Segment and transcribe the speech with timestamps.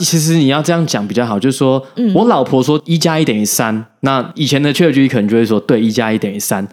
[0.00, 6.66] 其实你要这样讲比较好，就是说、嗯、我老婆说一加一等于三，那以前的 ChatGPT 可能就会说对，一加一等于三。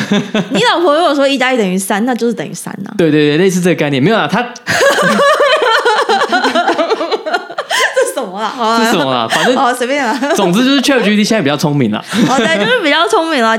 [0.52, 2.90] 你老婆如果说一加一等于三，那就是等于三呢？
[2.98, 4.42] 对对对，类似这个概念，没有啊，他。
[7.96, 8.78] 这什么啊？
[8.78, 9.26] 这什么啊？
[9.28, 10.16] 反正哦，随便啊。
[10.34, 12.04] 总之就是 ChatGPT 现在比较聪明了。
[12.28, 13.58] 哦，对，就是比较聪明了。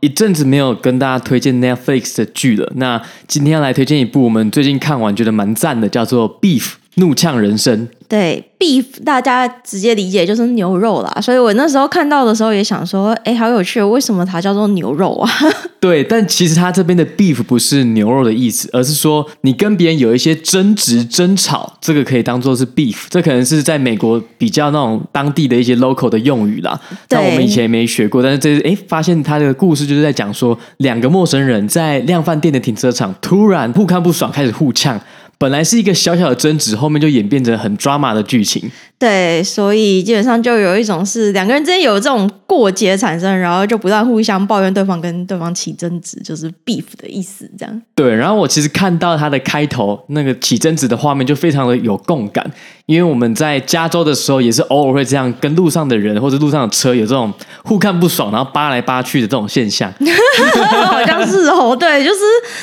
[0.00, 6.62] 一阵子没有跟大家推荐 Netflix 的剧了，那今天要来推荐一部我们最近看完觉得蛮赞的，叫做《Beef》
[6.94, 7.88] 怒呛人生。
[8.10, 15.30] 对，beef 大家直接理解就是牛肉啦，所以我那时候看到的时候也想说，哎，好有趣，为什么它叫做牛肉啊？
[15.78, 26.78] 对，但其实它这边的 beef 不是牛肉的意思，而是说你跟别人有一些争执、争吵，这个可以当做是 beef，这可能是在美国比较那种当地的一些 local 的用语啦。
[27.08, 35.00] 对但我们以前也没学过，但是这是哎，发现他的故事就是在讲说，两个陌生人在量贩店的停车场突然互看不爽，开始互呛。
[35.40, 38.70] 本来是一个小小的争执，后面就演变成很 drama 的剧情。
[38.98, 47.82] 对，所以基本上就有一种是两个人之间有这种过节产生，然后就不断互相抱怨对方，跟对方起争执，就是 beef 的意思，这样。
[47.94, 52.44] 对，然后我其实看到它的开头那个起争执的画面，就非常的有共感，
[52.90, 57.32] 因为我们在加州的时候，也是偶尔会这样跟路上的人或者路上的车有这种
[57.62, 59.88] 互看不爽，然后扒来扒去的这种现象。
[60.88, 62.18] 好像是哦，对，就是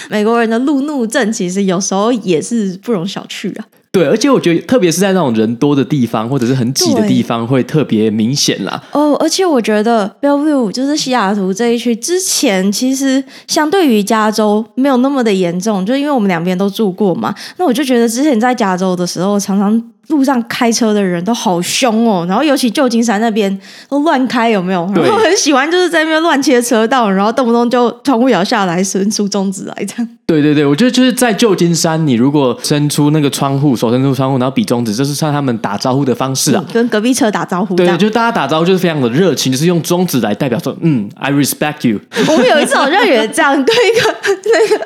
[0.09, 3.66] 美国人的路怒症，其实有时候也是不容小觑啊。
[3.89, 8.84] 对，而且我觉得，特别是在那种人多的地方，或者是很挤的地方，会特别明显啦。
[8.91, 17.34] 哦，而且我觉得 Bellevue 就是西雅图这一区，之前其实相对于加州没有那么的严重，就因为我们两边都住过嘛。
[17.56, 19.81] 那我就觉得之前在加州的时候，常常。
[20.07, 23.59] 路上开车的人都好凶哦，然后尤其旧金山那边
[23.90, 24.90] 都乱开，有没有？
[24.95, 30.09] 然后很喜欢就是在那边乱切车道，然后动不动就窗户摇下来，伸出中指来这样。
[30.25, 37.75] 对对对，我觉得就是在旧金山，你如果伸出那个窗户，手伸出窗户，然后比中指，这是像他们打招呼的方式啊，跟隔壁车打招呼。
[37.75, 42.00] 对，就大家打招呼就是非常的热情，就是用中指来代表说，嗯，I respect you。
[42.28, 44.85] 我们有一次好像也这样，对一个那个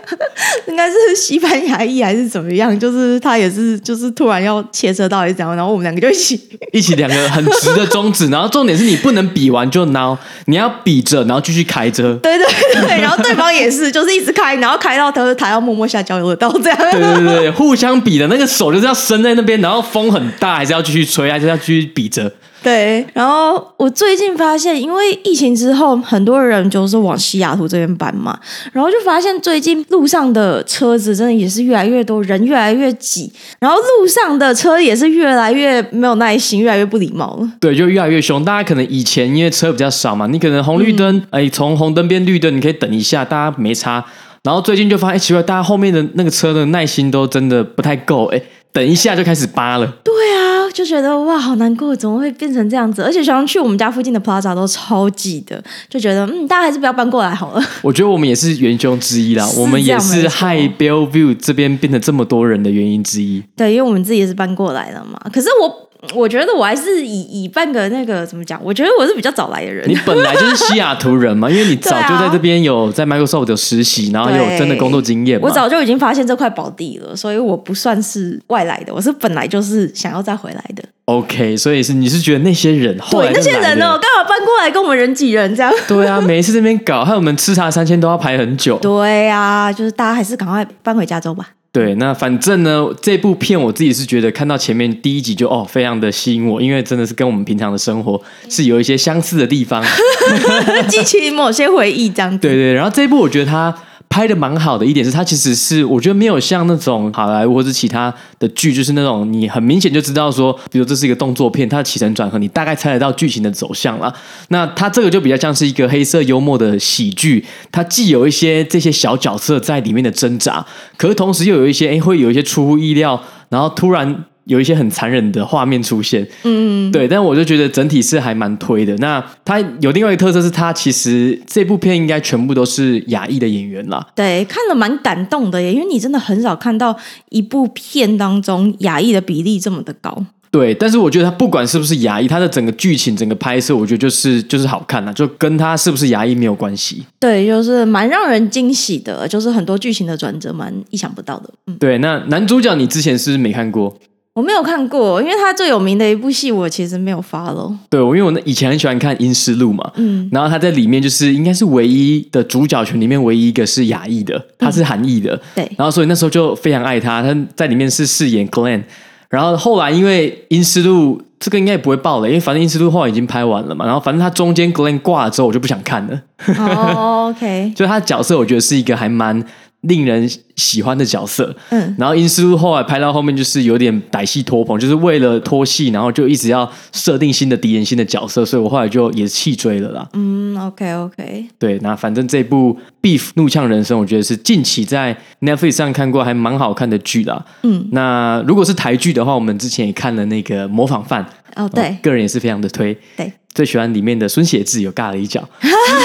[0.67, 5.10] 应该是西班牙裔还是怎么样，就是他也是就是突然要切车。
[5.11, 5.55] 到底是怎样？
[5.55, 6.39] 然后我们两个就一起
[6.71, 12.15] 一起两个很直的中指，然后重点是你不能比完就挠，你要比着，然后继续开着。
[12.23, 12.47] 对对
[12.81, 16.77] 对，然后对方也是，就是一直开，然后开到他他要默默下交流道这样。
[16.91, 22.31] 对对对，互相比的那个手就是要伸在那边，然后风很大，还是要继续吹，还是要继续比着。
[22.63, 28.39] 对，然后我最近发现，因为疫情之后，很多人就是往西雅图这边搬嘛，
[28.71, 37.51] 然后就发现最近路上的车子真的也是越来越多，人越来越挤，然后路上的车也是越来越没有耐心，越来越不礼貌了。
[37.59, 38.45] 对，就越来越凶。
[38.45, 44.05] 大家可能以前因为车比较少嘛，你可能红绿灯，嗯、哎，从红灯变绿灯，你可以等一下，大家没差。
[44.43, 48.41] 然后最近就发现，哎，奇怪，大家后面的那个车的耐心都真的不太够，哎。
[48.73, 53.01] 等一下就开始扒了，对啊，就觉得哇，好难过，怎么会变成这样子？
[53.01, 57.63] 而且常常去我们家附近的 Plaza 都超挤的，就觉得嗯，大家还是不要搬过来好了。
[57.83, 63.43] 我觉得我们也是元凶之一啦，我们也是害 Bellevue 这边变得这么多人的原因之一。
[63.55, 65.19] 对，因为我们自己也是搬过来了嘛。
[65.31, 65.90] 可是我。
[66.15, 68.59] 我觉得我还是以以半个那个怎么讲？
[68.63, 69.87] 我觉得我是比较早来的人。
[69.87, 75.39] 你本来就是西雅图人嘛，因为你早就 在这边有在 Microsoft 有实习，然后有真的工作经验。
[75.41, 80.83] 我早就已经发现这块宝地了，所以我不算是外来的，我是本来就是想要再回来的。
[81.05, 85.71] OK，所以是你是觉得那些人后来对那些人哦，刚好搬过来跟我们人挤人这样。
[85.87, 88.77] 对啊，每一次这边搞，还有我们吃茶三千都要排很久。
[88.79, 91.49] 对啊，就是大家还是赶快搬回加州吧。
[91.73, 99.81] 对，那反正呢，这部片我自己是觉得看到前面第一集就哦，非常的吸引我，因为真的是跟我们平常的生活是有一些相似的地方，
[100.89, 102.39] 激起某些回忆这样子。
[102.39, 103.73] 对对，然后这一部我觉得它。
[104.11, 114.13] 拍的蛮好的一点是，它其实是我觉得没有像那种好莱坞或者其他的剧，就是那种你很明显就知道说，比如这是一个动作片，它的起承转合你大概猜得到剧情的走向了。
[114.49, 120.65] 那它这个就比较像是一个黑色幽默的喜剧，它既有一些这些小角色在里面的挣扎，
[120.97, 128.95] 可是同时又有一些哎会有一些出乎意料，然后突然有一些很残忍的画面出现，嗯，对，但我就觉得整体是还蛮推的。
[128.97, 134.05] 那它有另外一个特色是，它其实这部片应该全部都是亚裔的演员啦。
[134.15, 136.97] 对，看了蛮感动的耶，因为你真的很少看到
[137.29, 140.25] 一部片当中亚裔的比例这么的高。
[140.49, 147.05] 对，但是我觉得它不管是不是亚裔，它的整个剧情、整个拍摄，我觉得就是就是好看啦，就跟它是不是亚裔没有关系。
[147.21, 151.49] 对，就是蛮让人惊喜的，就是很多剧情的转折蛮意想不到的。
[151.67, 153.95] 嗯，对，那男主角你之前是不是没看过？
[154.33, 157.75] 我没有看过，因为他最有名的一部戏，我其实没有 follow。
[157.89, 168.83] 对，我因为我以前很喜欢看《阴尸路》嘛，嗯，然后他在里面就是应该是唯一的主角群里面唯一一个是亚裔的，他是韩裔的，嗯，对，然后所以那时候就非常爱他，他在里面是饰演 Glenn，
[169.27, 176.21] 然后后来因为《阴尸路》这个应该也不会爆了，因为反正《阴尸路》后来已经拍完了嘛，然后反正他中间 Glenn 挂了之后，我就不想看了。
[176.57, 179.43] 哦，OK， 就他的角色，我觉得是一个还蛮。
[179.81, 190.07] 令人喜欢的角色，嗯，然后阴尸路后来拍到后面就是有点歹戏拖棚，就是为了拖戏，然后就一直要设定新的敌人、新的角色，所以我后来就也弃追了啦。
[190.13, 197.43] 嗯，OK OK，对，那反正这部《Beef 怒呛人生》，我觉得是近期在 Netflix 上看过还蛮好看的剧啦。
[197.63, 201.25] 嗯，那如果是台剧的话，我们之前也看了那个《模仿犯》，
[201.55, 205.43] 哦，对，个人也是非常的推，对，最喜欢里面的孙协志有尬了一脚，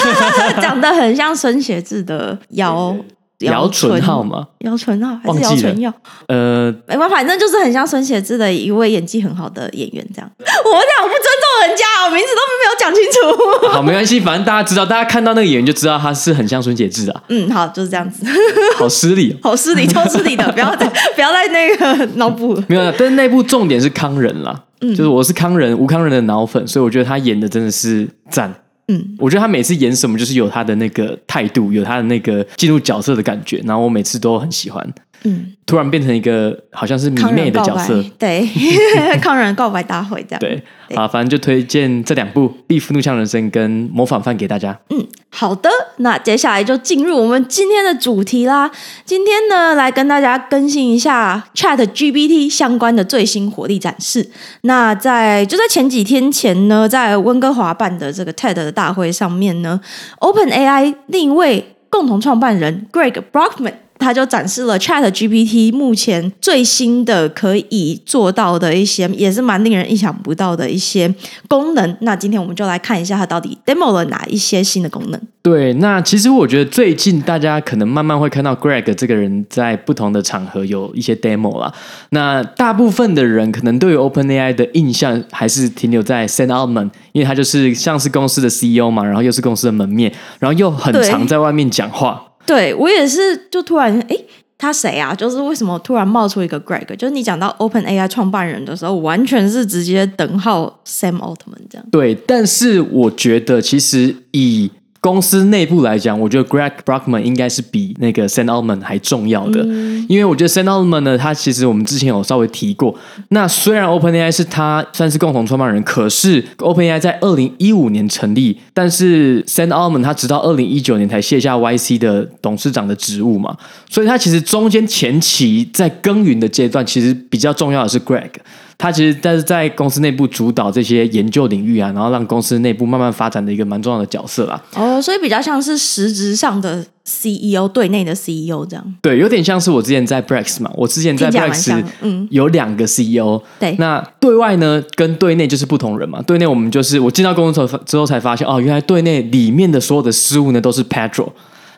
[0.62, 2.96] 长得很像孙协志的腰。
[3.40, 4.46] 姚淳浩吗？
[4.60, 5.92] 姚淳浩还是姚淳耀？
[6.28, 10.30] 呃，没关系，反正就是很像孙协志的一位演技很好的演员，这样。
[10.38, 13.68] 我讲我不尊重人家，我名字都没有讲清楚。
[13.68, 17.22] 好，没关系，反正大家知道，大家看到那个演员就知道他是很像孙协志啊。
[17.28, 18.24] 嗯，好，就是这样子。
[18.78, 22.54] 好失礼，好失礼，超失礼的，不要再不要再那个脑补。
[22.68, 28.52] 没有，但是那部重点是康仁啦，嗯，就是我是康仁吴康仁的脑粉，所以我觉得他演的真的是赞。
[28.88, 34.94] 嗯，我觉得他每次演什么，就是有他的那个态度，有他的那个进入角色的感觉，然后我每次都很喜欢。
[35.24, 38.48] 嗯，突然变成一个好像是迷妹的角色，对，
[39.20, 40.40] 康人告白大会这样。
[40.40, 44.78] 对，对啊，反正就推荐这两部《Beef 怒呛人生》跟《模仿犯》给大家。
[44.90, 45.68] 嗯，好的，
[45.98, 48.70] 那接下来就进入我们今天的主题啦。
[49.04, 54.30] 今天呢，来跟大家更新一下 ChatGPT 相关的最新火力展示。
[54.62, 59.80] 那在就在前几天前呢，在温哥华办的这个 TED 的大会上面呢
[60.20, 63.74] ，OpenAI 另一位共同创办人 Greg Brockman。
[63.98, 71.12] 他就展示了 ChatGPT 目前最新的可以做到的一些，也是蛮令人意想不到的一些
[71.48, 71.96] 功能。
[72.00, 75.20] 那今天我们就来看一下，它到底 demo 了哪一些新的功能。
[75.42, 81.72] 对，那其实我觉得最近大家可能慢慢会看到 Greg 这个人在不同的场合有一些 demo 啦。
[82.10, 92.22] 那大部分的人可能对于 OpenAI 的印象还是停留在 Sam Altman，因为他就是像是公司的 CEO 嘛，然后又是公司的门面，然后又很常在外面讲话。
[92.46, 94.16] 对，我也是，就突然哎，
[94.56, 95.14] 他谁啊？
[95.14, 96.86] 就是为什么突然冒出一个 Greg？
[96.96, 101.86] 就是你讲到 OpenAI 创办人的时候，完全是直接等号 Sam Altman 这样。
[101.90, 104.70] 对，但是我觉得其实以
[105.06, 112.92] 公司内部来讲，我觉得 Greg Brockman 应该是比那个 Sam Altman 还重要的，嗯、因为我觉得 Sam Altman 呢，他其实我们之前有稍微提过。
[113.28, 123.56] 那虽然 OpenAI 是他算是共同创办人，可是 OpenAI 在二零一五年成立，但是 Sam Altman 他直到二零一九年才卸下 YC 的董事长的职务嘛，
[123.88, 128.30] 所以他其实中间前期在耕耘的阶段，其实比较重要的是 Greg。
[128.78, 134.62] 他其实但是在公司内部主导这些研究领域啊，然后让公司内部慢慢发展的一个蛮重要的角色啦。
[134.74, 138.94] 哦，所以比较像是实质上的 CEO，对内的 CEO 这样。
[139.00, 143.42] 对，有点像是我之前在 Brex 嘛，我之前在 Brex 嗯有两个 CEO。
[143.58, 146.20] 对，那对外呢跟对内就是不同人嘛。
[146.22, 151.30] 对内我们就是我进到公司之后才发现，哦，原来对内里面的所有的事务呢都是 Pedro，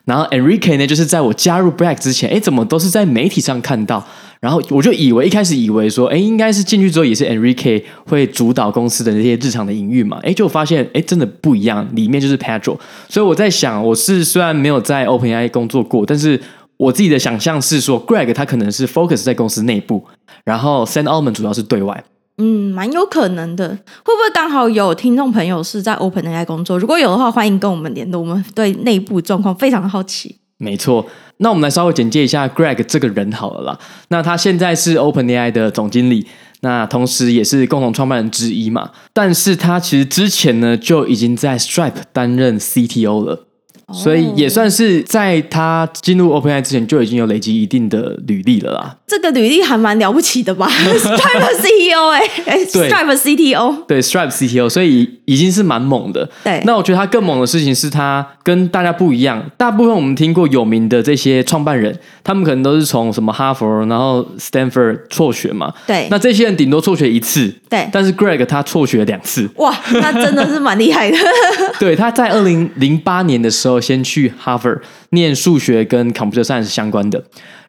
[0.09, 4.03] 然后 Enrique 呢就是在我加入 Brex 之前，哎，怎么都是在媒体上看到。
[4.41, 12.79] 然后我就以为一开始以为说，哎，应该是进去之后也是 Enrique 会主导公司的那些日常的营运嘛，哎，就发现哎，真的不一样，里面就是 Pedro。
[13.11, 16.41] 所以我在想，我是虽然没有在 OpenAI 工作过，但是
[16.79, 20.03] 我自己的想象是说，Greg 他可能是 focus 在公司内部，
[20.45, 22.03] 然后 Sam Altman 主要是对外。
[22.39, 23.69] 嗯，蛮有可能的。
[23.69, 26.79] 会不会刚好有听众朋友是在 OpenAI 工作？
[26.79, 30.37] 如果有的话，欢迎跟我们联络，我们对内部状况非常的好奇。
[30.57, 31.07] 没错。
[31.39, 33.79] 那我们来稍微简介一下 Greg 这个人好了啦。
[34.09, 36.27] 那他现在是 OpenAI 的总经理，
[36.61, 38.91] 那同时也是共同创办人之一嘛。
[39.13, 43.48] 但是他其实之前呢就已经在 Stripe 担任 CTO 了。
[43.93, 48.97] 所以也算是在他进入 OpenAI 之前就已经有累积一定的履历了啦。
[49.07, 50.69] 这个履历还蛮了不起的吧？
[50.69, 56.29] Stripe CEO 哎、欸、，Stripe CTO，对 Stripe CTO，所以已经是蛮猛的。
[56.45, 59.43] 对，那我觉得他更猛的事情是他跟大家不一样。
[59.57, 65.73] 大部分我们听过有名的这些创办人，他们可能都是从什么哈佛，然后 Stanford 辍学嘛。
[65.87, 67.51] 对，那这些人顶多辍学一次。
[67.71, 69.49] 对，但是 Greg 他辍学两次。
[69.57, 71.17] 哇，那真的是蛮厉害的。
[71.81, 73.78] 对，他在二零零八年的时候。
[73.81, 74.81] 先去哈佛
[75.11, 77.23] 念数学跟 computer science 相关的，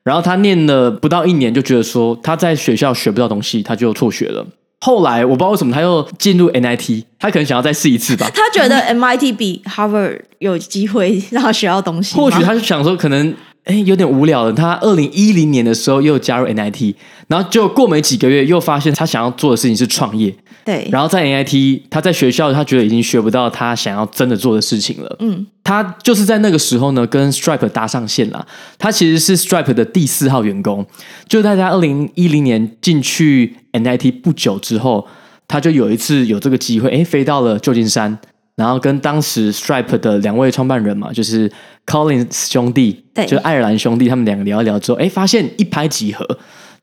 [0.03, 4.45] 然后他念了不到一年，就觉得说他在学校学不到东西，他就辍学了。
[4.81, 8.29] 后来我不知道为什么他又进入 NIT，他可能想要再试一次吧。
[8.33, 12.15] 他觉得 MIT 比 Harvard 有机会让他学到东西。
[12.15, 13.33] 或许他是想说，可能
[13.65, 14.53] 哎有点无聊了。
[14.53, 16.95] 他二零一零年的时候又加入 NIT，
[17.27, 20.35] 然后就过没几个月，又发现他想要做的事情是创业。
[20.65, 25.15] 对，然后在 NIT，他在学校他觉得已经学不到他想要真的做的事情了。
[25.19, 28.45] 嗯，他就是在那个时候呢，跟 Stripe 搭上线了。
[28.77, 30.85] 他其实是 Stripe 的第四号员工，
[31.27, 35.07] 就在他二零一零年进去 NIT 不久之后，
[35.47, 38.19] 他就有一次有这个机会，哎，飞到了旧金山，
[38.55, 41.51] 然后跟当时 Stripe 的两位创办人嘛，就是
[41.89, 46.25] Collins 兄弟，对，就是爱尔兰兄弟，他们两个聊一聊之后，哎，发现一拍即合。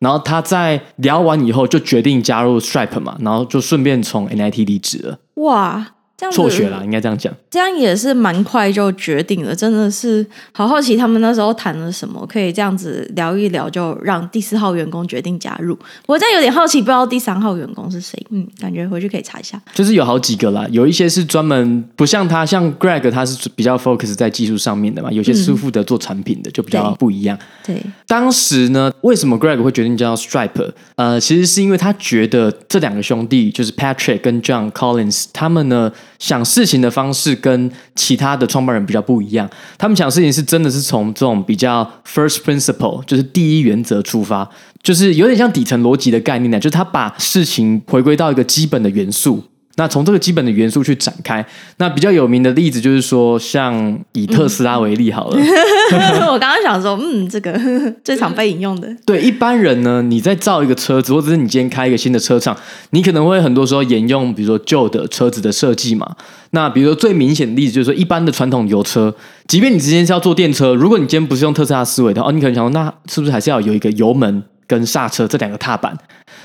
[0.01, 5.19] 然后他在聊完以后就决定加入 Stripe 嘛，然后就顺便从 NIT 离职了。
[5.37, 5.87] 哇！
[6.17, 7.33] 这样辍学了，应该这样讲。
[7.51, 15.79] 这样也是蛮快就决定了，真的是好好奇他们那时候谈了什么，可以这样子聊一聊，就让第四号员工决定加入。
[16.07, 18.19] 我这样有点好奇，不知道第三号员工是谁？
[18.31, 19.61] 嗯，感觉回去可以查一下。
[19.75, 27.39] 就是有好几个啦，有一些是专门不像他，像 Greg 他是比较 focus 在技术上面的嘛，有些是负责做产品的，嗯、就比较不一样。
[27.63, 30.73] 对，对当时呢，为什么 Greg 会决定叫 Stripe？
[30.95, 35.93] 呃，其实是因为他觉得这两个兄弟就是 Patrick 跟 John Collins，他们呢。
[36.19, 44.49] 想事情的方式跟其他的创办人比较不一样，他们想事情是真的是从这种比较 first principle，就是第一原则出发，
[44.83, 49.43] 就是有点像底层逻辑的概念呢，就是他把事情回归到一个基本的元素。
[49.77, 51.45] 那从这个基本的元素去展开，
[51.77, 55.39] 那比较有名的例子就是说，像以特斯拉为例好了。
[55.39, 57.61] 嗯、 我刚刚想说，嗯，这个
[58.03, 58.89] 最常被引用的。
[59.05, 62.57] 对一般人呢，你在造一个车子，或者是你今天开一个新的车厂，
[62.91, 66.17] 你可能会很多时候沿用，比如说旧的车子的设计嘛。
[66.51, 69.15] 那比如说最明显的例子就是说，一般的传统油车，
[69.47, 75.97] 即便你今天是要做电车，如果你今天不是用特斯拉思维的话，哦，你可能想说，那是不是还是要有一个油门跟刹车这两个踏板？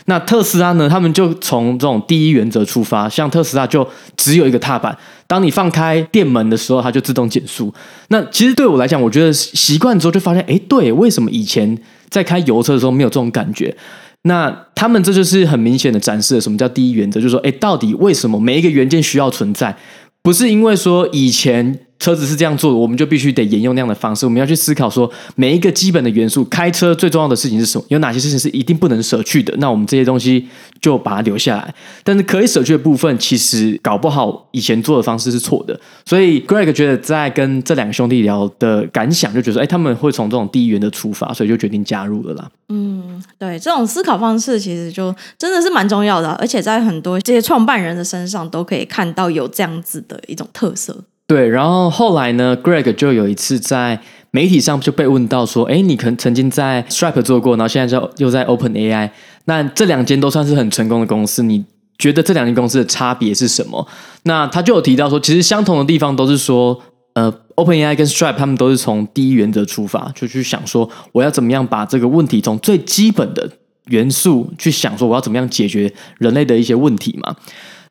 [0.05, 0.89] 那特斯拉呢？
[0.89, 3.87] 他们就从这种第一原则出发，像特斯拉就
[4.17, 4.97] 只有一个踏板，
[5.27, 7.71] 当你放开电门的时候，它就自动减速。
[8.07, 11.77] 那其实对我来讲，我觉得习惯之后就发现，哎，对，为什么以前
[12.09, 13.75] 在开油车的时候没有这种感觉？
[14.23, 19.75] 那他们这就是很明显的展示了什么叫第一原则，就是说，哎，到底为什么每一个元件需要存在？
[20.23, 21.79] 不是因为说以前。
[22.01, 24.25] 车子是这样做的，我们就必须得沿用那样的方式。
[24.25, 27.85] 我们要去思考说，每一个基本的元素，开车最重要的事情是什么？
[27.89, 29.53] 有哪些事情是一定不能舍去的？
[29.59, 30.47] 那我们这些东西
[30.81, 31.75] 就把它留下来。
[32.03, 35.79] 但是可以舍去的部分，其实搞不好以前做的方式是错的。
[36.03, 42.49] 所以 Greg 觉得在跟这两个兄弟聊的感想，就觉得说，哎，他们会从这种第一原的出发，所以就决定加入了啦。
[42.69, 51.03] 嗯，对，这种思考方式其实就真的是蛮重要的，而且在很多这些创办人的身上都可以看到有这样子的一种特色。
[51.31, 53.97] 对，然后后来呢，Greg 就有一次在
[54.31, 59.09] 媒体上就被问到说：“哎，你可能曾经在 Stripe 做过，然后现在就又在 OpenAI，
[59.45, 61.63] 那这两间都算是很成功的公司，你
[61.97, 63.87] 觉得这两间公司的差别是什么？”
[64.23, 66.77] 那他就有提到说，其实相同的地方都是说，
[67.13, 73.49] 呃，OpenAI 跟 Stripe 他们都是从第一原则出发，就去想说我要怎么样把这个问题从最基本的
[73.85, 77.33] 元素去想说我要怎么样解决人类的一些问题嘛。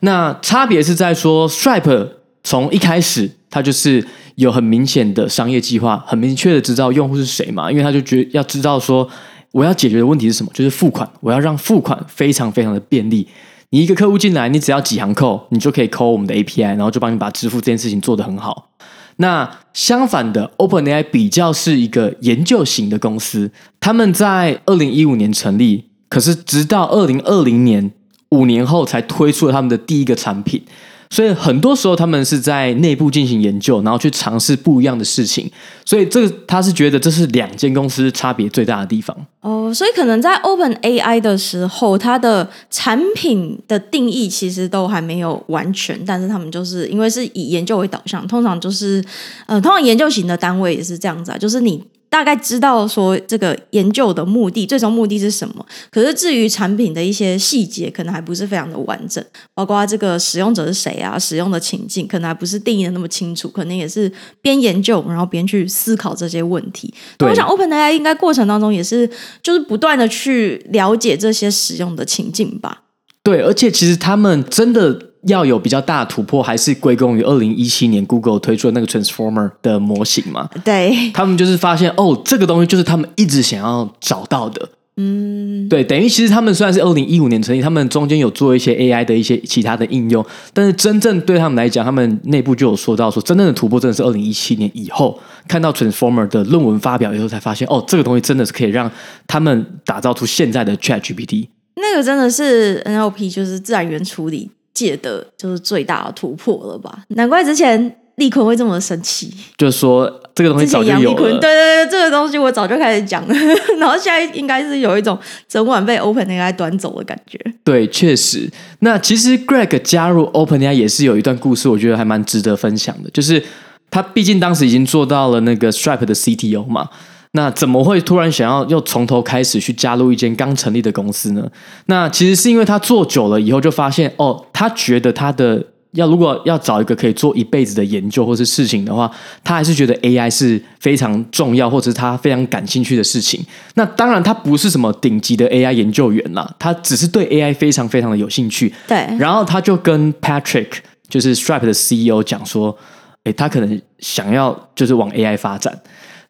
[0.00, 2.19] 那差别是在说 Stripe。
[2.42, 4.04] 从一开始，他就是
[4.36, 9.08] 有很明显的商业计划，很明确的知道用户是谁嘛，因为他就觉要知道说，
[9.52, 13.26] 我要解决的问题是什么，就是付款，我要让付款非常非常的便利。
[13.72, 18.70] 你一个客户进来，你只要几行扣，你就可以扣我们的 API，然后就帮你把支付这件事情做得很好。
[19.16, 27.92] 那相反的，OpenAI 比较是一个研究型的公司，他们在二零一五年成立，可是直到二零二零年，
[28.30, 30.64] 五年后才推出了他们的第一个产品。
[31.10, 35.50] 所以很多时候他们是在内部进行研究，然后去尝试不一样的事情。
[35.84, 39.16] 所以这个他是觉得这是两间公司差别最大的地方。
[39.40, 49.04] 哦，所以可能在 OpenAI 的时候，它的产品的定义其实都还没有完全，但是他们就是因为是以研究为导向，通常就是
[49.46, 55.64] 呃，通常研究型的单位也是这样子啊，就是你大概知道说这个研究的目的，最终目的是什么。
[55.90, 59.24] 可是至于产品的一些细节，可能还不是非常的完整，
[59.54, 64.12] 包括这个使用者是谁啊，使用的情境可能还不是定义的那么清楚，可能也是
[64.42, 66.92] 边研究然后边去思考这些问题。
[67.16, 69.08] 对我想 OpenAI 应该过程当中也是
[69.40, 72.82] 就是不断的去了解这些使用的情境吧。
[73.22, 75.09] 对，而且其实他们真的。
[75.26, 80.48] 要有比较大的突破，还是归功于二零一七年 Google 推出的那个 Transformer 的模型嘛？
[80.64, 84.68] 对，他们就是发现哦，这个东西就是他们一直想要找到的。
[84.96, 90.22] 嗯，对，等于其实他们虽然是二零一五年成立，他们中间有做一些 AI 的一些其他的应用，
[90.52, 98.90] 但是真正对他们来讲，他们内部就有说到说，真正的突破真的是二零一七年以后看到 Transformer 的论文发表以后，才发现哦，这个东西真的是可以让
[99.26, 101.48] 他们打造出现在的 ChatGPT。
[101.76, 104.50] 那个真的是 NLP，就是自然语言处理。
[104.74, 107.04] 界的就是最大的突破了吧？
[107.08, 111.16] 难怪之前立坤会这么生气，就是说这个东西早就有了。
[111.16, 113.34] 对对对，这个东西我早就开始讲了，
[113.78, 117.38] 然后现在应该是有一种整晚被 OpenAI 端走的感觉。
[117.64, 118.50] 对，确实。
[118.80, 123.08] 那其实 Greg 加入 OpenAI 也是有一段故事，我觉得还蛮值得分享的。
[123.10, 123.42] 就是
[123.90, 126.88] 他毕竟当时已经做到了那个 Stripe 的 CTO 嘛。
[127.32, 131.48] 那怎么会突然想要又从头开始去加入一间刚成立的公司呢？
[131.86, 139.08] 那其实是因为他做久了以后就发现，哦，他觉得他的要如果要找一个可以做一辈子的研究或是事情的话，
[139.44, 143.40] 他还是觉得 AI 是非常重要，或者是他非常感兴趣的事情。
[143.74, 148.74] 那当然他不是什么顶级的 AI 研究员啦，他只是对 AI 非常非常的有兴趣。
[148.88, 150.70] 对，然后他就跟 Patrick，
[151.08, 152.76] 就是 Stripe 的 CEO 讲说，
[153.22, 155.80] 诶，他可能想要就是往 AI 发展。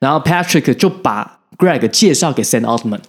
[0.00, 3.00] 然后 Patrick 就把 Greg 介绍给 Sam Altman，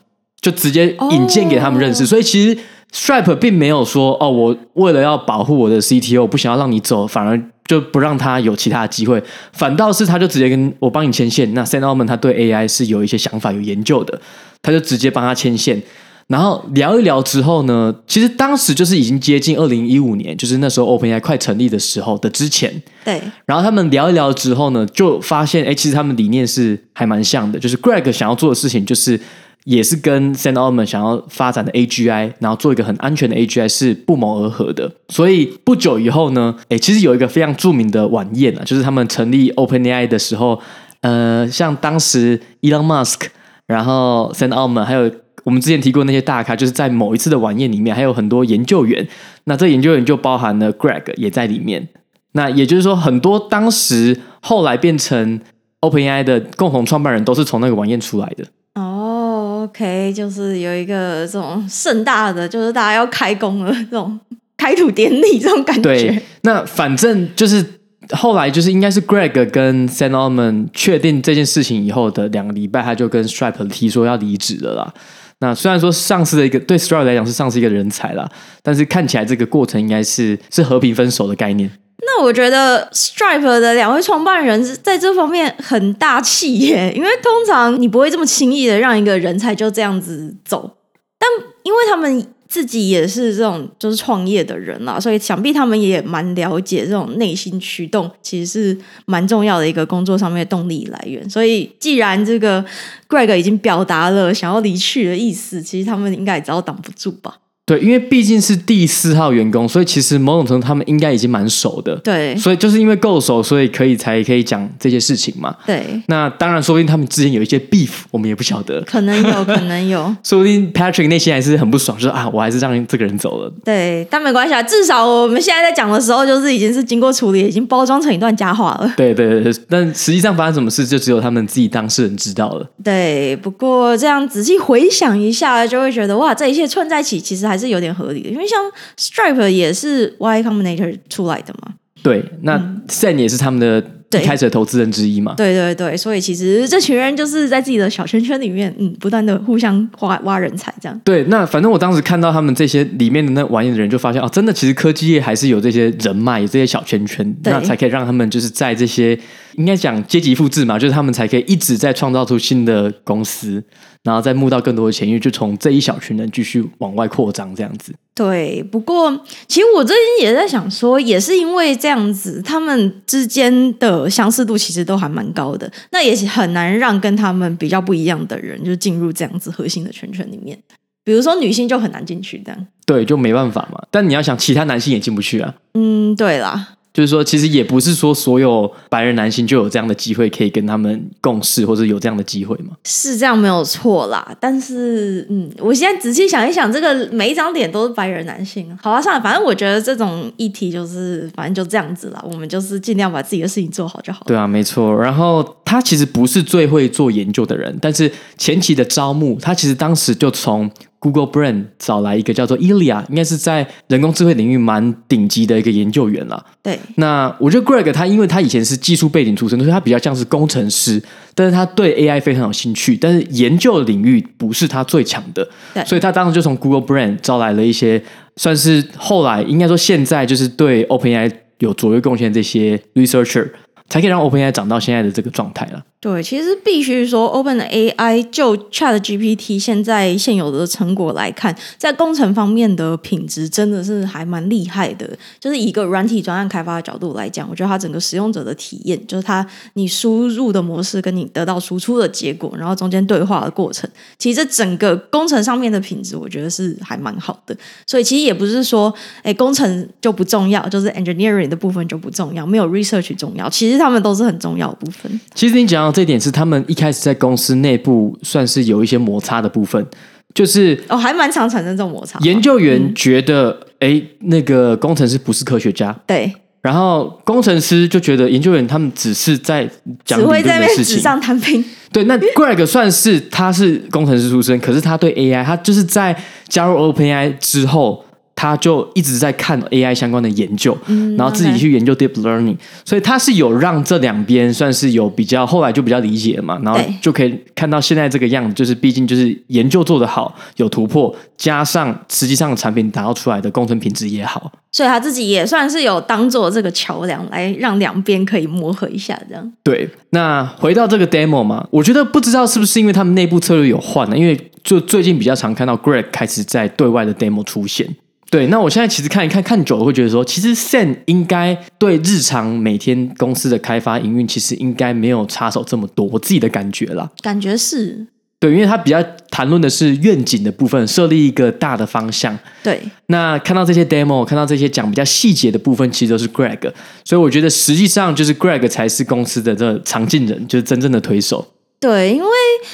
[0.42, 2.04] 就直接引荐给他们认识。
[2.04, 2.10] Oh.
[2.10, 2.58] 所以其实
[2.94, 9.24] Stripe 并没有说哦，我为了要保护我的 CTO，不想要让你走，反而就不让他有其他的机会。
[9.54, 11.54] 反倒是他就直接跟我帮你牵线。
[11.54, 14.20] 那 Sam Altman 他对 AI 是有一些想法、有研究的，
[14.62, 15.82] 他就直接帮他牵线。
[16.28, 22.82] 然后聊一聊之后呢，其实当时就是已经接近二零一五年，就是那时候 OpenAI 快成立的时候的之前。
[23.04, 23.22] 对。
[23.46, 27.60] 然后他们聊一聊之后呢，就发现，哎，其实他们理念是还蛮像的。
[27.60, 29.20] 就是 Greg 想要做的事情，就是
[29.66, 34.90] 也是跟 Sam Altman 想要发展的 AGI，然后做一个很安全的 AGI 是不谋而合的。
[35.10, 40.58] 所以不久以后呢，哎，其实有一个非常著名的晚宴啊，就是他们成立 OpenAI 的时候，
[41.02, 43.28] 呃，像当时 Elon Musk，
[43.68, 45.12] 然后 Sam Altman 还有。
[45.44, 49.08] 我们之前提过那些大咖，就是在某一次的晚宴里面，还有很多研究员。
[49.46, 51.90] 那这研究员就包含了 Greg 也在里面。
[52.34, 55.40] 那也就是说，很多当时后来变成
[55.82, 58.46] OpenAI 的共同创办人，都是从那个晚宴出来的。
[58.76, 64.18] 哦，OK，就是有一个这种盛大的，就是大家要开工了这种
[64.56, 65.82] 开土典礼这种感觉。
[65.82, 67.66] 对，那反正就是
[68.12, 74.94] 后来就是应该是 Greg 跟 Sam Altman 确定这件事情以后的两个礼拜，他就跟 Stripe 提说要离职了啦。
[75.42, 78.30] 那虽然说丧失了一个对 Stripe 来讲是丧失一个人才啦，
[78.64, 81.70] 但是看起来这个过程应该是是和平分手的概念。
[82.04, 90.78] 那我觉得 Stripe 的两位创办人在这方面很大气耶， 因为通常你不会这么轻易的让一个人才就这样子走，
[91.20, 91.30] 但
[91.64, 92.26] 因为他们。
[92.52, 101.28] 自己也是这种就是创业的人啦，所以想必他们也蛮了解这种内心驱动，其实是蛮重要的一个工作上面的动力来源。
[101.30, 102.62] 所以既然这个
[103.08, 107.38] Greg 已经表达了想要离去的意思，其实他们应该也知道挡不住吧。
[107.72, 111.96] 对，因为毕竟是第四号员工，所以其实某种程度他们应该已经蛮熟的。
[112.04, 115.56] 对，所以就是因为够熟，所以可以才可以讲这些事情嘛。
[115.66, 118.82] 对，那当然，说不定他们之间有一些 beef，我们也不晓得。
[118.82, 123.50] 可能有可能有， 说不定 Patrick 内心还是很不爽，就是啊，我还是让这个人走了。
[123.64, 128.94] 对，但没关系啊，至少我们现在在讲的时候，就是已经是经过处理，已经包装成一段佳话了。
[128.98, 132.70] 对对对，但实际上发生什么事，就只有他们自己当事人知道了。
[132.84, 138.30] 对，不过这样仔细回想一下，就会觉得哇，这一切串在一起，其实还是有点合理的。
[138.30, 138.60] 因为像
[138.98, 143.84] Stripe 也是 Y Combinator 出来的嘛，对，那 Sen 也是他们的
[144.20, 151.02] 一开始的投资人之一嘛，对对对，所以其实这群人就是在自己的小圈圈里面，嗯，不断的互相挖挖人才，这样。
[151.06, 159.18] 对，那反正我当时看到他们这些里面的那玩意的人，就发现哦，真的，其实科技业还是有这些人脉，有这些小圈圈，那才可以让他们就是在这些
[159.56, 163.64] 应该讲阶级复制嘛，就是他们才可以一直在创造出新的公司。
[164.04, 167.94] 然后再募到更多的钱，因为就从这一小群人继续往外扩张，这样子。
[168.16, 169.16] 对，不过
[169.48, 180.58] 其实我最近也在想说，也是因为这样子，他们之间的相似度其实都还蛮高的，那也很难让跟他们比较不一样的人就进入这样子核心的圈圈里面。
[181.04, 182.68] 比如说女性就很难进去，这样。
[182.88, 183.80] 对，就没办法嘛。
[183.92, 185.54] 但你要想，其他男性也进不去啊。
[185.76, 186.70] 嗯，对啦。
[186.94, 192.76] 就是说，其实也不是说所有白人男性就有这样的机会可以跟他们共事，或者有这样的机会嘛？
[192.84, 198.78] 是这样没有错啦，但是嗯，我现在仔细想一想，这个每一张脸都是白人男性。
[198.82, 204.24] 好啊，算了，反正我觉得这种议题就是反正就这样子啦，我们就是尽量把自己的事情做好就好。
[204.26, 204.94] 对啊，没错。
[204.94, 210.70] 然后他其实不是最会做研究的人，但是前期的招募，他其实当时就从。
[211.02, 216.46] Google Brain 找来一个叫做 Ilya，应该是在人工智慧领域蛮顶级的一个研究员了。
[216.62, 221.02] 对，那我觉得 Greg 他因为他以前是技术背景出身，所以他比较像是工程师，
[221.34, 225.50] 但是他对 AI 非常有兴趣，但是研究领域不是他最强的。
[225.74, 228.00] 对，所以他当时就从 Google Brain 招来了一些，
[228.36, 233.50] 算是后来应该说现在就是对 OpenAI 有卓越贡献的这些 researcher，
[233.92, 235.84] 才可以让 OpenAI 长到现在的这个状态了。
[236.00, 245.08] 对，其实必须说，OpenAI 就 ChatGPT 现在现有的成果来看，在工程方面的品质真的是还蛮厉害的。
[245.40, 257.56] 就是以一个软体专案开发的角度来讲，我觉得它整个使用者的体验，就是它你输入的模式跟你得到输出的结果，然后中间对话的过程，其实这整个工程上面的品质，我觉得是还蛮好的。
[257.86, 263.48] 所以其实也不是说，哎，工程就不重要，就是 engineering 的部分就不重要，没有 research 重要。
[263.48, 265.20] 其实他们都是很重要的部分。
[265.34, 265.92] 其实你讲到。
[265.92, 269.86] 这点是他们一开始在公司内部算是有一些摩擦的部分，
[270.34, 272.18] 就是哦，还蛮常产生这种摩擦。
[272.22, 276.34] 研究员觉得，哎、嗯，那个工程师不是科学家，对。
[276.62, 279.70] 然后工程师就觉得研究员他们只是在
[280.06, 281.64] 讲只会在那纸上谈兵。
[281.92, 286.18] 对，那 Greg 算是他是工程师出身，可是他对 AI，他就是在
[286.48, 288.04] 加入 OpenAI 之后。
[288.42, 309.54] 他就一直在看 AI 相关的研究，嗯、然后自己去研究 Deep Learning，所以他是有让这两边算是有比较，后来就比较理解嘛，然后就可以看到现在这个样子，就是毕竟就是研究做得好，有突破，加上实际上产品打造出来的工程品质也好，所以他自己也算是有当做这个桥梁，来让两边可以磨合一下，这样。
[309.62, 314.18] 对，那回到这个 demo 嘛，我觉得不知道是不是因为他们内部策略有换呢？
[314.18, 317.88] 因为就最近比较常看到 Greg 开始在对外的 demo 出现。
[318.32, 326.06] 对，那我现在其实看一看，看久了会觉得说，其实 Sen 应该对日常每天公司的开发营运，其实应该没有插手这么多。
[326.06, 328.08] 我自己的感觉啦，感觉是
[328.40, 332.40] 对，因为他比较谈论的是愿景的部分，设立一个大的方向。
[332.64, 336.72] 对，那看到这些 demo，看到这些讲比较细节的部分，其实都是 Greg，
[337.04, 341.46] 所以我觉得实际上就是 Greg 才是公司的这常进人，就是真正的推手。
[341.82, 342.30] 对，因为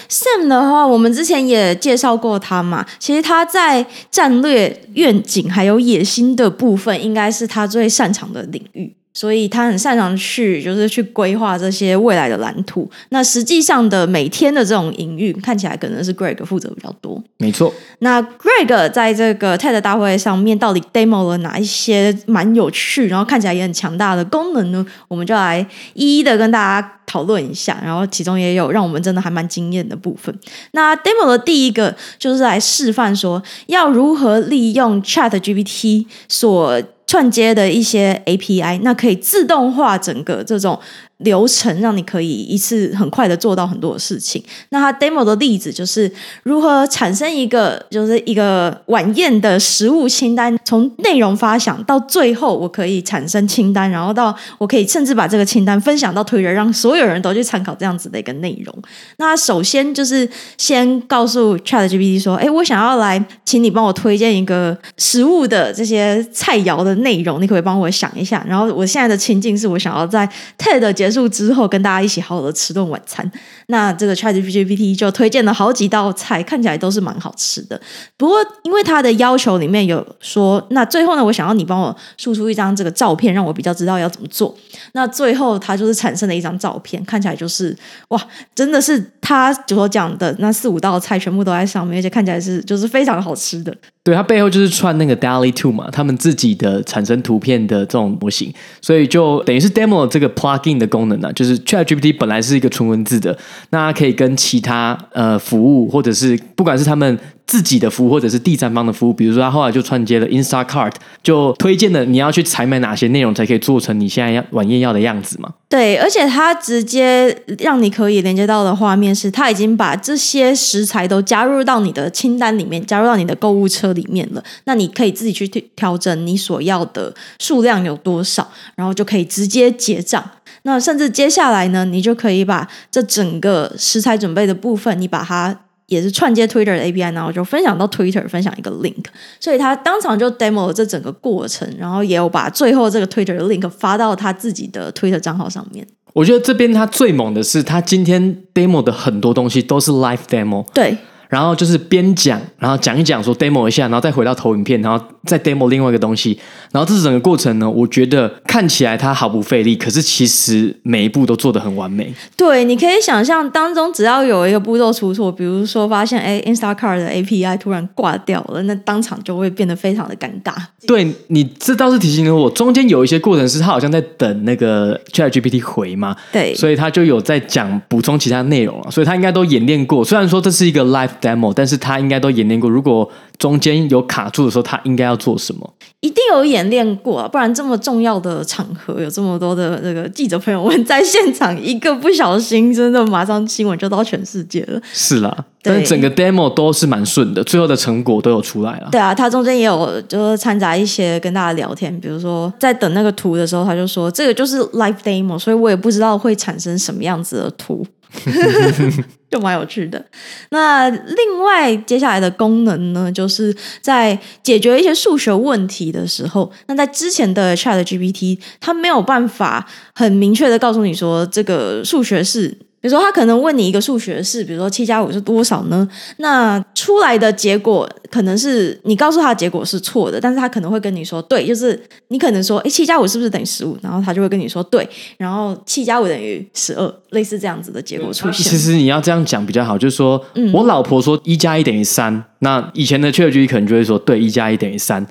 [0.09, 2.85] Sam 的话，我们之前也介绍过他嘛。
[2.99, 8.93] 其实他在战略愿景还有野心的部分，应该是他最擅长的领域。
[9.13, 12.87] 所以他很擅长去，就是去规划这些未来的蓝图。
[13.09, 17.19] 那实际上的每天的这种营运，看起来可能是 Greg 负责比较多。
[17.37, 17.73] 没错。
[17.97, 24.85] 那 Greg 在这个 TED 大会上面，到底 demo 了哪一些蛮有趣，然后看起来也很强大的功能呢？
[25.07, 25.65] 我们就来
[25.95, 27.81] 一一的跟大家讨论一下。
[27.83, 30.31] 然后其中也有让我们真的还蛮惊艳的部分。
[30.73, 40.79] 那 demo 的第一个就是来示范说，要如何利用 ChatGPT 所串接的一些 API，那可以自动化整个这种。
[41.19, 44.43] 流程让你可以一次很快的做到很多的事情。
[44.69, 46.11] 那他 demo 的例子就是
[46.43, 58.75] 如何产生一个就是一个晚宴的食物清单，从内容发想到最后我可以产生清单，然后到我可以甚至把这个清单分享到 Twitter，让所有人都去参考这样子的一个内容。
[59.17, 68.45] 那首先就是先告诉 ChatGPT 说：“哎，我想要来，请你帮我推荐一个食物的这些菜肴的内容，你可以帮我想一下？
[68.47, 73.29] 然后我现在的情境是我想要在 TED 节结束之后，跟大家一起好好的吃顿晚餐。
[73.67, 77.79] 那这个 ChatGPT 就推荐了好几道菜，看起来都是蛮好吃的。
[78.17, 84.53] 不过，因为他的要求里面有说，那最后呢，我想要你帮我输出一张这个照片，让我比较知道要怎么做。
[84.91, 87.75] 那最后，他就是产生了一张照片，看起来就是
[88.09, 88.21] 哇，
[88.53, 93.73] 真的是他所讲的那四五道菜全部都在上面，而且看起来是就是非常好吃的。
[94.03, 103.37] 对，它背后就是串那个 DALL-E 2嘛，他们自己的产生图片的这种模型，所以就等于是 demo 这个 plugin 的功能呢、就是 ChatGPT 本来是一个纯文字的，
[103.69, 107.17] 那它可以跟其他呃服务或者是不管是他们。
[107.47, 110.91] 自己的服务或者是第三方的服务，比如说他后来就串接了 Instacart，
[111.23, 115.53] 就推荐了你要去采买哪些内容才可以做成你现在要晚宴要的样子嘛。
[115.69, 124.43] 对，而且他直接让你可以连接到的画面是，他已经把这些食材都加入到你的清单里面，加入到你的购物车里面了。
[124.65, 130.23] 那你可以自己去调整你所要的数量有多少，然后就可以直接结账。
[130.63, 135.57] 那甚至接下来呢，你就可以把这整个食材准备的部分，你把它。
[135.87, 139.05] 也是串接 Twitter 的 API，然后就分享到 Twitter，分享一个 link，
[139.39, 145.87] 所以他当场就 demo 了这整个过程，然后也有把最后这个 Twitter 的 link 发到他自己的 Twitter 账号上面。
[146.13, 150.65] 我觉得这边他最猛的是，他今天 demo 的很多东西都是 live demo。
[150.73, 150.97] 对。
[151.29, 156.39] 然后就是边讲，然后讲一讲，说 demo 一下，然后再回到投影片，然后再 demo 另外一个东西。
[156.71, 162.13] 然后这整个过程呢，我觉得看起来它毫不费力，可是其实每一步都做得很完美。
[162.35, 170.53] 对，你可以想象当中只要有一个步骤出错，比如说发现哎，Instacart 的 API 突然挂掉了，那当场就会变得非常的尴尬。
[170.85, 180.03] 对，你这倒是提醒了我，中间有一些过程是他好像在等那个 ChatGPT 回嘛，对，所以他就有在讲补充其他内容了，所以他应该都演练过。
[180.03, 182.69] 虽然说这是一个 live demo，但是他应该都演练过。
[182.69, 185.73] 如果中间有卡住的时候，他应该要做什么？
[186.01, 194.79] 一定有演练过，不然这么重要的场合，有这么多的这个记者朋友们在现场，一个不小心，真的马上新闻就到全世界了。
[194.93, 198.89] 是啦，但是整个 demo 都是蛮顺的，最后的成果都有出来了。
[198.91, 207.85] 对啊，他中间也有就是掺杂一些跟大家聊天，比如说在等那个图的时候，他就说这个就是 live demo，所以我也不知道会产生什么样子的图。
[209.29, 210.03] 就蛮有趣的。
[210.49, 222.66] 那另外接下来的功能呢，就是在解决一些数学问题的时候，那在之前的 ChatGPT，它没有办法很明确的告诉你说这个数学是。
[222.87, 225.85] 比如说，他可能问你一个数学式，比如说七加五是多少呢？
[226.19, 233.77] 那出来的结果可能是你告诉他的结果是错的，但是他可能会跟你说对，就是你可能说，诶，七加五是不是等于十五？
[233.81, 238.45] 然后他就会跟你说对，然后七加五等于十二，类似这样子的结果出现。
[238.45, 245.05] 其实你要这样讲比较好，就是说，嗯、我老婆说一加一等于三，那以前的 ChatGPT 可能就会说对，一加一等于三。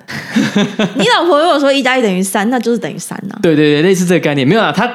[0.97, 3.37] 你老婆如果说一加一等于三，那就是等于三啊。
[3.43, 4.91] 对对对，类似这个概念，没有啊，他。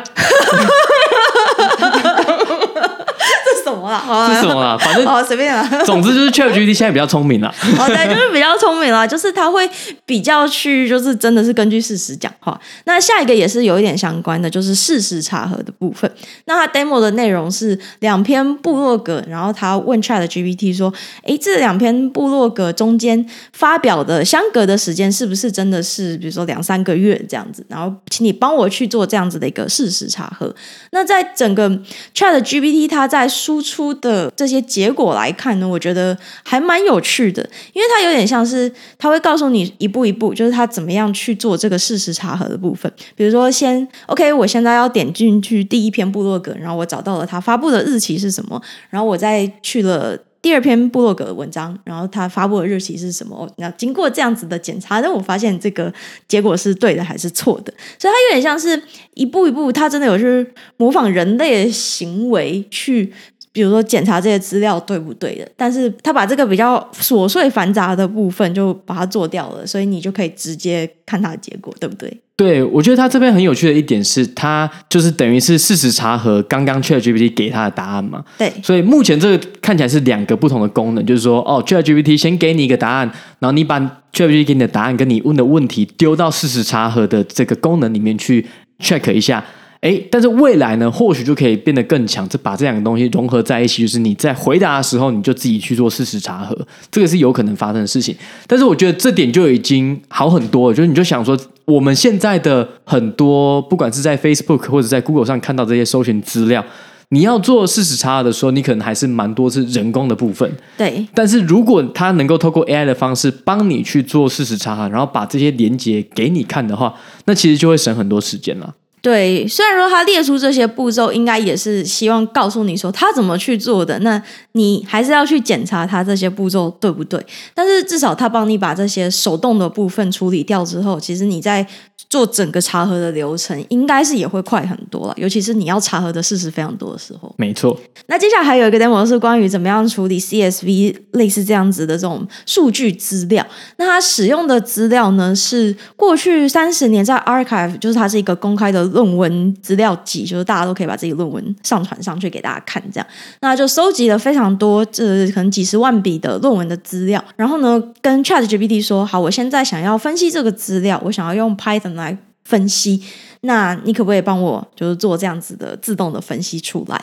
[3.98, 4.76] 好是什么啦？
[4.80, 5.62] 反正哦随便啦。
[5.84, 7.48] 总之就是 ChatGPT 现在比较聪明了。
[7.78, 9.68] 哦，对，就是比较 聪明了，就是他会
[10.04, 12.58] 比较去，就是真的是根据事实讲话。
[12.84, 16.10] 那下一个也是有一点相关的，就是事实查核的部分。
[16.44, 20.92] 那他 demo 的内容是两篇部落格，然后他问 ChatGPT 说
[21.24, 27.64] ：“哎，这两篇部落格中间发表的相隔的时间是不是真的是，比如说两三个月这样子？
[27.68, 30.54] 然后请你帮我去做这样子的一个事实查核。”
[30.92, 31.70] 那在整个
[32.14, 37.42] ChatGPT 它在输出出的这些结果来看呢，我觉得还蛮有趣的，
[37.72, 42.90] 因为它有点像是它会告诉你一步一步，就是它怎么样去做这个事实查核的部分。
[43.16, 50.16] 比如说先，OK，我现在要点进去第一篇部落格，然后我找到了它发布的日期是什么，然后我再去了。
[50.42, 53.48] 第二篇部落格的文章，然后它发布的日期是什么？
[53.58, 55.94] 那经过这样子的检查，那我发现这个
[56.26, 57.72] 结果是对的还是错的？
[57.96, 58.82] 所以它有点像是
[59.14, 60.44] 一步一步，它真的有去
[60.78, 63.12] 模仿人类的行为去，
[63.52, 65.48] 比如说检查这些资料对不对的。
[65.56, 72.20] 但是他把这个比较琐碎繁杂的部分就把它做掉了，所以你就可以直接看它的结果，对不对？
[72.34, 78.24] 对，我觉得他这边很有趣的一点是，他就是等于是事实查核刚刚 ChatGPT 给他的答案嘛。
[78.38, 83.78] 对，所以目前这个看起来是两个不同的功能，就是说，哦，ChatGPT 先给你一个答案，然后你把
[84.12, 88.44] ChatGPT 给你的答案跟你问的问题丢到事实查核的这个功能里面去
[88.80, 89.44] check 一下。
[89.82, 96.56] 哎，但是未来呢，或许就可以变得更强，这把这两个东西融合在一起，就是你在回答的时候，你就自己去做事实查核，
[96.88, 98.14] 这个是有可能发生的事情。
[98.46, 106.64] 但是我觉得这点就已经好很多了，就是你就想说，我们现在的很多，不管是在 Facebook 或者在 Google 上看到这些搜寻资料，
[107.08, 110.48] 你要做事实查核的时候，你可能还是蛮多是人工的部分。
[110.78, 111.04] 对。
[111.12, 118.72] 但是如果它能够透过 AI 的方式帮你去做事实查核，然后把这些连结给你看的话，那其实就会省很多时间了。
[119.02, 127.20] 对，虽然说他列出这些步骤，应该也是希望告诉你说他怎么去做的，那你还是要去检查他这些步骤对不对。
[127.52, 131.66] 但是至少他帮你把这些手动的部分处理掉之后，其实你在
[132.12, 135.14] 做整个查核的流程，应该是也会快很多了。
[135.16, 137.34] 尤其是你要查核的事实非常多的时候。
[137.38, 137.74] 没错。
[138.08, 143.46] 那接下来还有一个 demo 是关于怎么样处理 CSV 类似这样子的这种数据资料。
[143.78, 148.82] 那它使用的资料呢，是过去三十年在 Archive，就是它是一个公开的。
[148.92, 153.06] 论文资料集，就是大家都可以把自己论文上传上去给大家看，这样，
[153.40, 163.02] 那就收集了非常多，这可能几十万笔的论文的资料，然后呢，跟 ChatGPT 说，好，我现在想要分析这个资料，我想要用 Python 来分析，
[163.42, 167.00] 那你可不可以帮我，就是做这样子的自动的分析出来？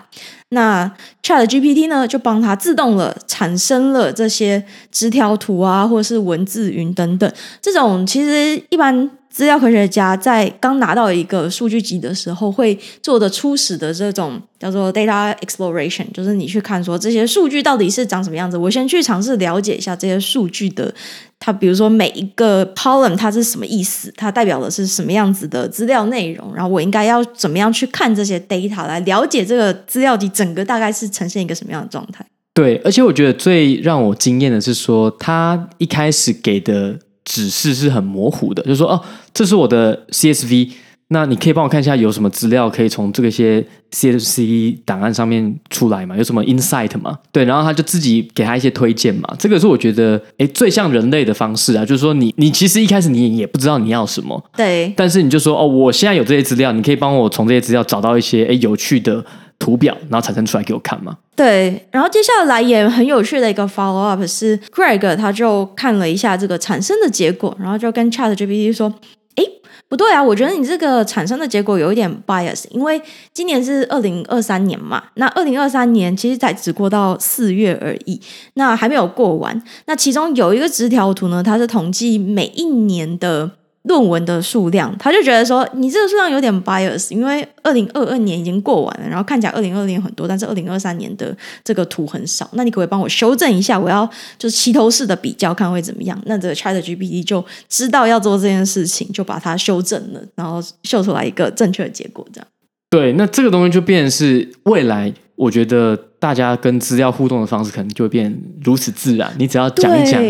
[0.49, 0.91] 那
[1.23, 7.31] ChatGPT 呢，就帮他自动了产生了这些直条图啊，或者是文字云等等，
[7.61, 9.09] 这种其实一般。
[9.31, 18.57] 资料科学家在刚拿到一个数据集的时候，会做的初始的这种叫做 data exploration，就是你去看说这些数据到底是长什么样子。
[18.57, 20.93] 我先去尝试了解一下这些数据的，
[21.39, 32.25] 它比如说每一个 column 它是什么意思，它代表的是什么样子的资料内容，然后我应该要怎么样去看这些 data 来了解这个资料集整个大概是呈现一个什么样的状态。
[32.55, 38.99] 对，而且我觉得最让我惊艳的是说，他一开始给的指示是很模糊的，就是说，哦，
[39.31, 40.71] 这是我的 CSV，
[41.09, 46.17] 那你可以帮我看一下有什么资料可以从这个些 CSV 档案上面出来吗？
[46.17, 47.19] 有什么 insight 吗？
[47.31, 49.31] 对，然后他就自己给他一些推荐嘛。
[49.37, 59.23] 这个是我觉得，诶，最像人类的方式啊，就是说你，你你其实一开始你也不知道你要什么，对，但是你就说，哦，我现在有这些资料，你可以帮我从这些资料找到一些，诶，有趣的。
[59.59, 61.17] 图表，然后产生出来给我看吗？
[61.35, 68.93] 对，然后接下来也很有趣的一个 follow up 是 Greg，他就看了一下这个产生的结果，然后就跟 ChatGPT 说
[69.35, 69.45] ：“诶，
[69.87, 73.01] 不对啊，我觉得你这个产生的结果有一点 bias，因为
[73.33, 78.19] 今年是二零二三年嘛，那二零二三年其实才只过到四月而已，
[78.55, 79.61] 那还没有过完。
[79.85, 83.51] 那其中有一个直条图呢，它是统计每一年的。”
[83.83, 92.49] 论文的数量，他就觉得说你这个数量有点 bias，因为二零二二年已经过完了，然后看起来二零二零年很多，但是二零二三年的这个图很少。
[92.53, 93.79] 那你可不可以帮我修正一下？
[93.79, 96.21] 我要就是齐头式的比较，看会怎么样？
[96.25, 102.27] 那这个 ChatGPT 就知道要做这件事情，就把它修正了，然后秀出来一个正确的结果。
[102.33, 102.47] 这样
[102.89, 109.31] 对，那这个东西就变成是未来，我觉得大家跟资料互动的方式可能就会变如此自然。
[109.37, 110.21] 你只要讲一讲，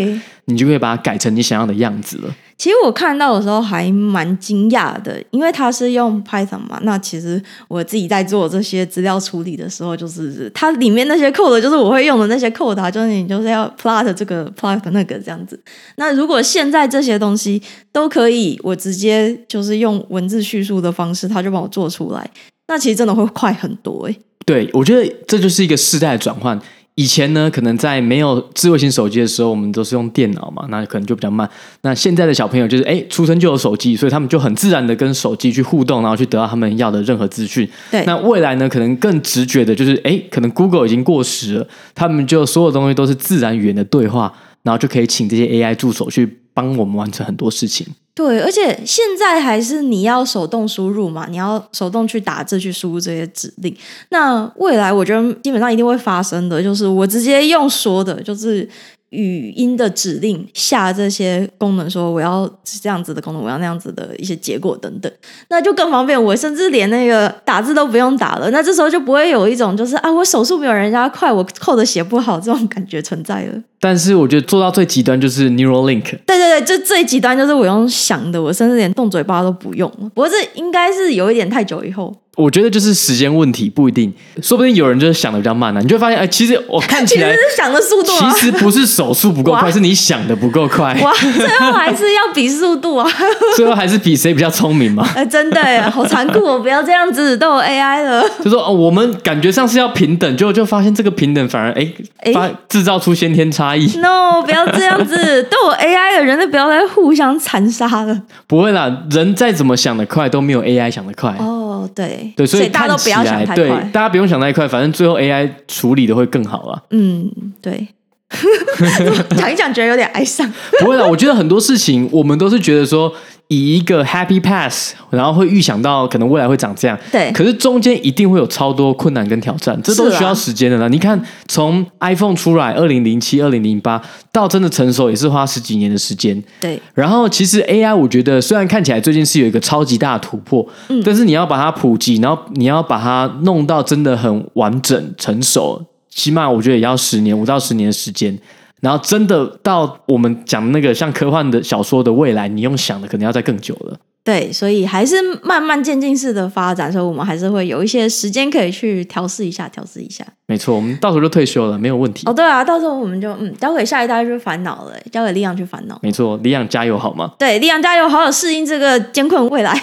[0.46, 2.36] 你就可以把它改成你想要的样子了。
[2.60, 6.78] 其实我看到的时候还蛮惊讶的，因为它是用 Python 嘛。
[6.84, 15.58] 那其实我自己在做这些资料处理的时候，就是它里面那些 code，就是我会用的那些 code，就是你就是要 plot 这个 plot 那个这样子。
[15.96, 17.62] 那如果现在这些东西
[17.94, 22.30] 都可以，我直接就是用文字叙述的方式，它就帮我做出来，
[22.68, 24.20] 那其实真的会快很多诶。
[24.46, 26.60] 对，我觉得这就是一个世代的转换。
[27.00, 31.50] 以前呢，可能在没有智慧型手机的时候，我们都是用电脑嘛，那可能就比较慢。
[31.84, 37.66] 那现在的小朋友就是，哎，出生就有手机，所以他们就很自然的跟手机去互动，然后去得到他们要的任何资讯。
[37.90, 38.04] 对。
[38.04, 44.34] 那未来呢，可能更直觉的就是，哎，可能 Google 已经过时了，他们就所有东西都是自然语言的对话，
[44.64, 47.88] 然后就可以请这些 AI 助手去帮我们完成很多事情。
[48.20, 53.74] 对，而且现在还是你要手动输入嘛，你要手动去打字去输入这些指令。
[54.10, 58.68] 那未来我觉得基本上一定会发生的，就是我直接用说的，就是。
[59.10, 65.12] 语音的指令下这些功能，说我要这样子的功能，我要那样子的一些结果等等，
[65.50, 66.22] 那就更方便。
[66.22, 73.54] 我甚至连那个打字都不用打了，那这时候就不会有一种就是啊，我手速没有人家快，我 code 写不好这种感觉存在了。
[73.80, 76.04] 但是我觉得做到最极端就是 Neuralink。
[76.26, 79.90] 对对对，就最极端就是我用想的，我甚至连动嘴巴都不用。
[80.14, 82.14] 不过这应该是有一点太久以后。
[82.40, 85.84] 我觉得就是时间问题，不一定，说不定有人就是想的比较慢呢、啊。
[85.84, 90.98] 你就会发现，哎，其实我看起来 是想的速度、啊，其实不是手速不够快， 是你想的不够快。
[91.02, 93.06] 哇，最后还是要比速度啊！
[93.58, 95.06] 最后还是比谁比较聪明嘛？
[95.18, 96.58] 哎，真的耶，好残酷哦！
[96.58, 98.24] 不要这样子，都有 AI 了。
[98.42, 103.86] 就说哦，我们感觉上是要平等，就就发现这个平等反而哎，发制造出先天差异。
[104.00, 108.22] No，不要这样子，都有 AI 的人类不要再互相残杀了。
[108.48, 111.36] 不会啦，人再怎么想的快，都没有 AI 想的快。
[111.40, 112.98] 哦，对对，所以大家都。
[113.04, 116.82] 不要想太快，对，大家不用想太快，反正最后 AI 处理的会更好啊。
[116.92, 117.88] 嗯，对，
[119.38, 120.52] 讲一讲觉得有点哀伤。
[120.80, 123.14] 不会啦，我觉得很多事情我们都是觉得说。
[123.50, 127.32] 以一个 happy pass，然后会预想到可能未来会长这样，对。
[127.32, 130.88] 可是中间一定会有超多困难跟挑战，这都需要时间的啦。
[130.88, 134.00] 你看，从 iPhone 出来，二零零七、二零零八
[134.32, 136.40] 到真的成熟，也是花十几年的时间。
[136.62, 136.80] 对。
[136.94, 148.38] 然后其实 AI，我觉得虽然看起来最近是有一个超级大的突破，嗯，但是你要把它普及，然后你要把它弄到真的很完整成熟，起码我觉得也要十年，五到十年的时间。
[148.82, 153.98] 然后真的到我们讲那个像科幻的小说的未来，你用想的可能要再更久了。
[154.22, 160.24] 对，所以还是慢慢渐进式的发展，所以我们还是会有一些时间可以去调试一下，调试一下。
[160.46, 162.28] 没错，我们到时候就退休了，没有问题。
[162.28, 165.98] 哦，对啊，到时候我们就嗯，交给下一代去烦恼了，交给李阳去烦恼。
[166.04, 167.34] 没错，李阳加油好吗？
[167.40, 169.74] 对，李阳加油，好好适应这个艰困未来。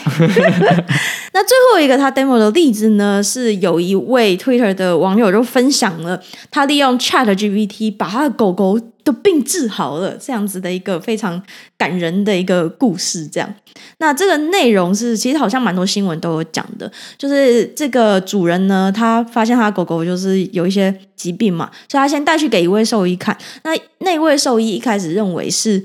[1.33, 6.20] 那最后一个他 demo 的例子呢，是有一位 Twitter 的网友就分享了
[6.51, 11.40] 他利用 ChatGPT 把他的狗狗的病治好了，这样子的一个非常
[11.79, 13.27] 感人的一个故事。
[13.27, 13.55] 这样，
[13.99, 23.35] 那这个内容是其实好像蛮多新闻都有讲的，就是这个主人呢，他发现他狗狗就是有一些疾病嘛，所以他先带去给一位兽医看。
[23.62, 25.83] 那那位兽医一开始认为是。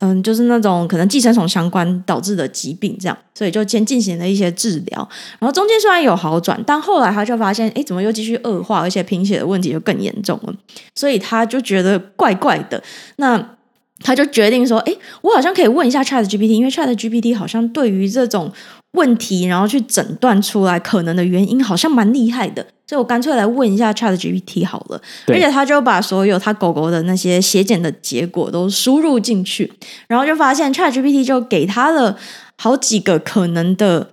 [0.00, 5.08] 嗯，就是那种可能寄生虫相关导致的疾病，这样，所以就先进行了一些治疗。
[5.38, 10.54] 然后中间虽然有好转，但后来他就发现，哎，怎么又继续恶化，而且贫血的问题就更严重了。
[10.94, 12.82] 所以他就觉得怪怪的。
[13.16, 13.56] 那
[14.02, 18.50] 他就决定说，哎，我好像可以问一下 ChatGPT，因为 ChatGPT 好像对于这种
[18.92, 22.66] 问题，然后去诊断出来可能的原因，好像蛮厉害的。
[22.86, 29.72] 所以我干脆来问一下 ChatGPT 好了，而且他就把所有他狗狗的那些血检的结果都输入进去，
[30.08, 32.18] 然后就发现 ChatGPT 就给他了
[32.56, 34.10] 好几个可能的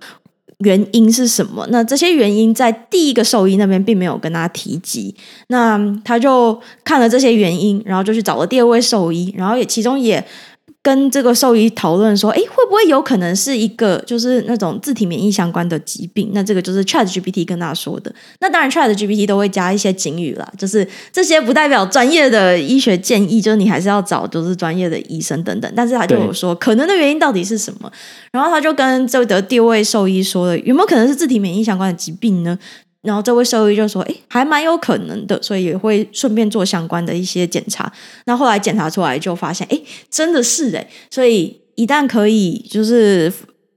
[0.58, 1.66] 原因是什么。
[1.70, 5.12] 那这些原因在第一个兽医那边并没有跟他提及，
[5.48, 10.24] 那他就看了这些原因，然后就去找了第二位兽医，然后也其中也。
[10.88, 16.30] 跟这个兽医讨论说，诶，会不会有可能是一个就是那种自体免疫相关的疾病？
[16.32, 18.10] 那这个就是 ChatGPT 跟他说的。
[18.40, 25.70] 那当然，ChatGPT 都会加一些警语啦，就是这些不代表专业的医学建议，就是你还是要找就是专业的医生等等。
[25.76, 27.92] 但是他就有说可能的原因到底是什么？
[28.32, 32.58] 然后他就跟这的第二位兽医说了，有没有可能是自体免疫相关的疾病呢？
[33.08, 37.90] 然后这位兽医就说：“诶，还蛮有可能的，所以也会顺便做相关的一些检查。
[38.26, 40.86] 那后来检查出来就发现，诶，真的是诶。
[41.10, 43.32] 所以一旦可以就是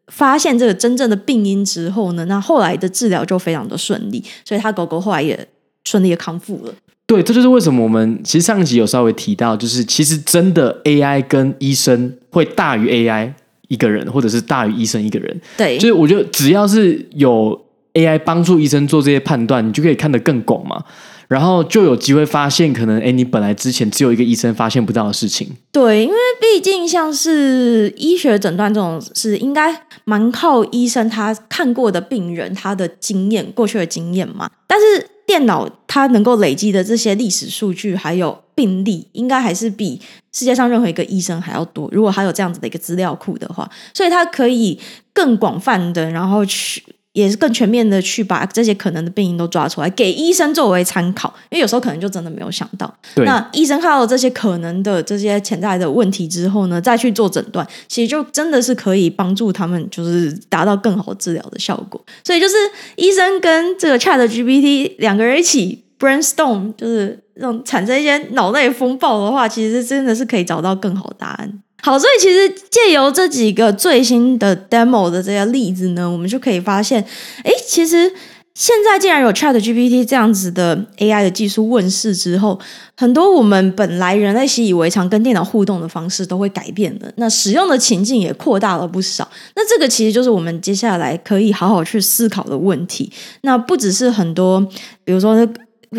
[0.07, 4.21] 发现这个真正的病因之后呢，那后来的治疗就非常的顺利。
[4.43, 5.47] 所以他狗狗后来也
[5.85, 6.73] 顺利的康复了。
[7.07, 13.31] 对，这就是为什么我们其实上一集有稍微提到，就是其实真的 AI 跟医生会大于 AI
[13.69, 15.41] 一个人，或者是大于医生一个人。
[15.57, 17.57] 对，就是我觉得只要是有。
[17.93, 20.83] AI 帮助医生做这些判断，你就可以看得更广嘛，
[21.27, 25.49] 然后就有机会发现可能诶，你本来之前只有一个医生发现不到的事情。
[25.71, 34.49] 对，因为毕竟像是医学诊断这种事，应该蛮靠医生他看过的病人他的经验、过去的经验嘛。
[34.67, 39.99] 但是电脑它能够累积的这些历史数据还有病例，应该还是比
[40.31, 41.89] 世界上任何一个医生还要多。
[41.91, 44.79] 如果他有这样子的一个资料库的话，所以他可以
[45.13, 46.81] 更广泛的，然后去。
[47.13, 52.93] 也是更全面的去把这些可能的病因都抓出来，给医生作为参考，因为有时候可能就真的没有想到。
[53.17, 62.01] 那医生看到这些可能的这些潜在的问题之后呢，再去做诊断，其实就真的是可以帮助他们，就是达到更好治疗的效果。
[62.23, 62.55] 所以就是
[62.95, 71.61] 医生跟这个 ChatGPT 两个人一起 brainstorm，就是这种产生一些脑内风暴的话，其实真的是可以找到更好的答案。
[71.83, 77.03] 好，所以其实借由这几个最新的 demo 的这些例子呢，我们就可以发现，
[77.43, 78.13] 哎，其实
[78.53, 82.59] 现在既然有 ChatGPT 这样子的 AI 的技术问世之后，
[82.95, 89.27] 很多我们本来人类习以为常跟电脑互动的方式都会改变了，那使用的情境也扩大了不少。
[89.55, 93.11] 那这个其实就是我们接下来可以好好去思考的问题。
[93.41, 94.61] 那不只是很多，
[95.03, 95.47] 比如说。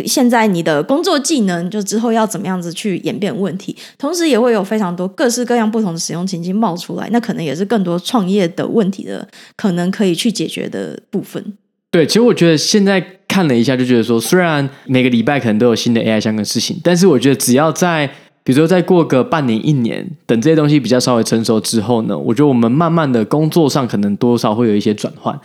[0.07, 11.45] 现在你的工作技能，就之后要怎么样子去演变问题，同时也会有非常多各式各样不同的使用情境冒出来，那可能也是更多创业的问题的可能可以去解决的部分。
[11.91, 18.07] 对，其实我觉得现在看了一下，就觉得说，虽然每个礼拜可能都有新的 AI 相关事情，但是我觉得只要在，
[18.43, 25.39] 比如说再过个半年、一年，等这些东西比较稍微成熟之后呢，我觉得我们慢慢的工作上可能多少会有一些转换。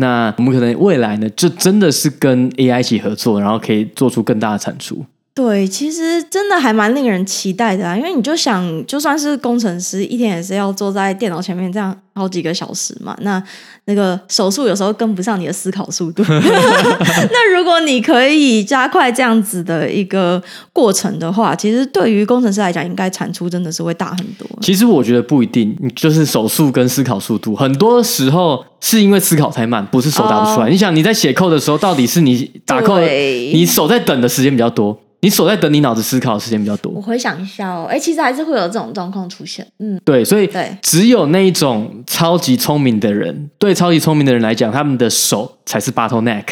[0.00, 5.04] 那我们可能未来呢，就真的是跟 AI 一起合作，然后可以做出更大的产出。
[5.32, 13.16] 对，其实真的还蛮令人期待的啊，因为你就想，就算是工程师，一天也是要坐在电脑前面这样好几个小时嘛。
[13.20, 13.42] 那
[13.84, 16.22] 那个手速有时候跟不上你的思考速度。
[16.28, 24.46] 那如果你可以加快这样子的一个过程的话，其实对于工程师来讲，应该产出真的是会大很多。
[24.60, 30.66] 其实我觉得不一定，就是手速跟思考速度，很多时候是因为思考太慢，不是手打不出来。
[30.66, 34.98] Oh, 你想你在写 code 的时候，到底是你打 code，你手在等的时间比较多。
[35.22, 36.90] 你手在等，你脑子思考的时间比较多。
[36.92, 39.66] 我回想一下哦，哎，其实还是会有这种状况出现。
[39.78, 46.44] 嗯，对，所以对，只有那一种超级聪明的人，对超级聪明的人来讲，他们的手才是 bottleneck。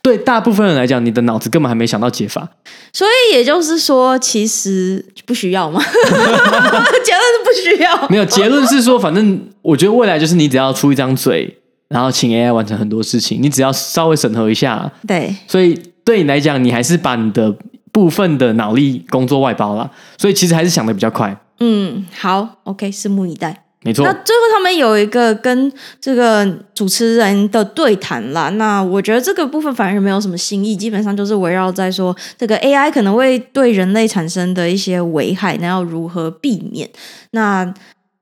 [0.00, 2.48] 对大部分人来讲，你的脑子根本还没想到解法。
[2.92, 5.82] 所以也就是说，其实不需要吗？
[5.84, 8.08] 结论是不需要。
[8.08, 11.58] 没有，结论是说，反正我觉得未来就是你只要出一张嘴，
[11.88, 14.90] 然后请 AI 完成很多事情，你只要稍微审核一下。
[15.06, 17.54] 对，所以对你来讲，你还是把你的。
[17.94, 19.88] 部分的脑力工作外包了，
[20.18, 21.34] 所以其实还是想的比较快。
[21.60, 23.62] 嗯，好，OK，拭目以待。
[23.84, 24.04] 没错。
[24.04, 36.90] 那最后他们有一个跟这个主持人的对谈啦，那我觉得这个部分反而没有什么新意，基本上就是围绕在说这个 AI 可能会对人类产生的一些危害，那要如何避免？
[37.30, 37.64] 那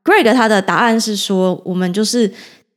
[0.04, 2.30] Greg 他的答案是说，我们就是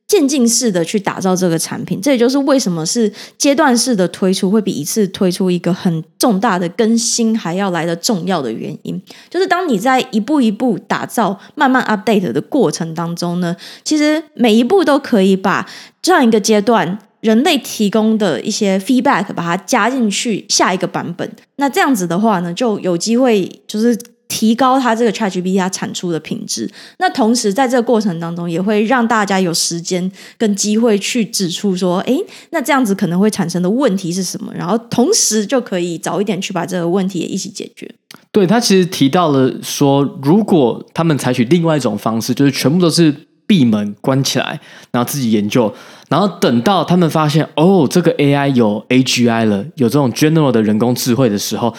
[0.08, 9.02] 渐进式的去打造这个产品，这也就是为什么是阶段式的推出，会比一次推出一个很重大的更新还要来的重要的原因。
[9.30, 15.68] 就是当你在一步一步打造、慢慢 update 的过程当中呢，其实每一步都可以把
[16.02, 21.28] 这样一个阶段人类提供的一些 feedback 把它加进去下一个版本。
[21.56, 23.98] 那这样子的话呢，就有机会就是。
[24.36, 26.70] 提高它这个 ChatGPT 它产出的品质，
[27.00, 32.20] 那同时在这个过程当中，也会让大家有时间跟机会去指出说，诶，
[32.50, 34.54] 那这样子可能会产生的问题是什么？
[34.54, 37.90] 然后同时就可以早一点去把这个问题也一起解决。
[38.34, 43.16] 对，他其实提到了说，如果他们采取另外一种方式，就是全部都是
[43.48, 44.60] 闭门关起来，
[44.92, 45.74] 然后自己研究，
[46.10, 51.74] 然后等到他们发现哦，这个 AI 有 AGI 了，有这种 general 的人工智慧的时候。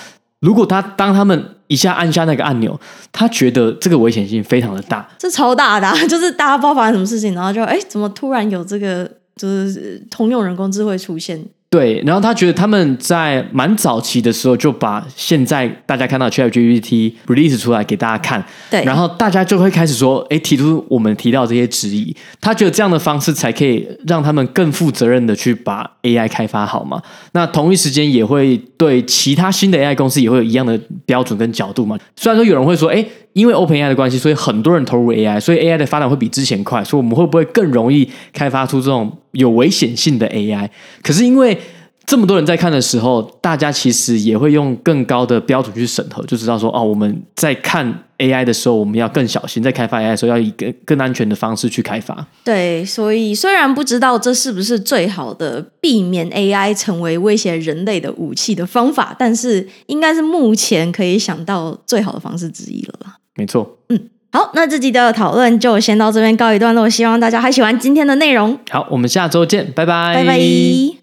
[0.46, 2.78] 如果他当他们一下按下那个按钮，
[3.10, 11.44] 他觉得这个危险性非常的大，是超大的， 就是大家不知道发生什么事情，然后就哎，怎么突然有这个就是通用人工智慧出现？
[11.76, 27.02] 对，然后他觉得他们在蛮早期的时候就把现在大家看到 ChatGPT release 出来给大家看，对，然后大家就会开始说，哎，提出我们提到这些质疑，他觉得这样的方式才可以让他们更负责任的去把 AI 开发好嘛。
[27.32, 31.98] 那同一时间也会对其他新的 AI 公司也会有一样的标准跟角度嘛。
[32.16, 33.04] 虽然说有人会说，哎。
[33.36, 36.82] 因为 OpenAI 的关系，所以很多人投入 AI，所以 AI 的发展会比之前快。
[36.82, 40.66] 所以我们会不会更容易开发出这种有危险性的 AI？
[41.02, 41.58] 可是因为
[42.06, 52.26] 这么多人在看的时候，大家其实也会用更高的标准去审核，就知道说哦，我们在看 AI 的时候，我们要更小心；在开发 AI 的时候，要以更更安全的方式去开发。
[52.42, 63.18] 对，所以虽然不知道这是不是最好的避免 AI 成为威胁人类的武器的方法，但是应该是目前可以想到最好的方式之一了吧。
[63.36, 68.58] 没错，嗯，好，那这集的讨论就先到这边告一段落，希望大家还喜欢今天的内容。
[68.70, 70.95] 好，我们下周见，拜拜，拜拜。